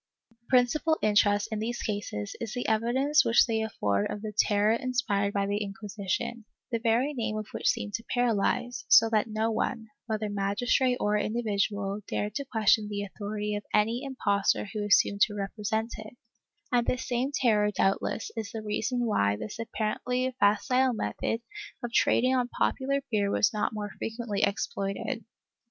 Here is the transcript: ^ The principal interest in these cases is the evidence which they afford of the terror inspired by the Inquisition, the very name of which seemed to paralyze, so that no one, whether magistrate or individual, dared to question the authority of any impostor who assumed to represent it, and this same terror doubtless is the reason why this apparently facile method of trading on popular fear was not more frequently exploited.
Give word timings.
^ 0.33 0.35
The 0.35 0.47
principal 0.49 0.97
interest 1.03 1.49
in 1.51 1.59
these 1.59 1.83
cases 1.83 2.35
is 2.41 2.53
the 2.55 2.67
evidence 2.67 3.23
which 3.23 3.45
they 3.45 3.61
afford 3.61 4.09
of 4.09 4.23
the 4.23 4.33
terror 4.35 4.73
inspired 4.73 5.31
by 5.31 5.45
the 5.45 5.61
Inquisition, 5.63 6.45
the 6.71 6.79
very 6.79 7.13
name 7.13 7.37
of 7.37 7.45
which 7.51 7.69
seemed 7.69 7.93
to 7.93 8.03
paralyze, 8.11 8.83
so 8.87 9.11
that 9.11 9.27
no 9.29 9.51
one, 9.51 9.89
whether 10.07 10.27
magistrate 10.27 10.97
or 10.99 11.19
individual, 11.19 12.01
dared 12.07 12.33
to 12.33 12.45
question 12.45 12.89
the 12.89 13.03
authority 13.03 13.53
of 13.53 13.61
any 13.75 14.03
impostor 14.03 14.65
who 14.73 14.83
assumed 14.83 15.21
to 15.27 15.35
represent 15.35 15.91
it, 15.99 16.17
and 16.71 16.87
this 16.87 17.07
same 17.07 17.31
terror 17.31 17.69
doubtless 17.69 18.31
is 18.35 18.51
the 18.51 18.63
reason 18.63 19.05
why 19.05 19.35
this 19.35 19.59
apparently 19.59 20.35
facile 20.39 20.93
method 20.93 21.43
of 21.83 21.93
trading 21.93 22.33
on 22.35 22.47
popular 22.47 23.01
fear 23.11 23.29
was 23.29 23.53
not 23.53 23.71
more 23.71 23.91
frequently 23.99 24.41
exploited. 24.41 25.23